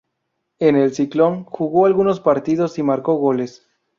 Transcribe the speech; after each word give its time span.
En 0.57 0.75
el 0.77 0.95
"Ciclón" 0.95 1.43
jugó 1.43 1.85
algunos 1.85 2.19
partidos 2.19 2.79
y 2.79 2.81
marcó 2.81 3.13
goles. 3.17 3.67